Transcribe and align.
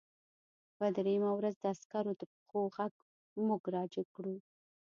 په 0.77 0.85
درېیمه 0.97 1.31
ورځ 1.35 1.55
د 1.59 1.63
عسکرو 1.73 2.11
د 2.19 2.21
پښو 2.31 2.61
غږ 2.75 2.93
موږ 3.47 3.61
راجګ 3.75 4.07
کړو 4.15 4.35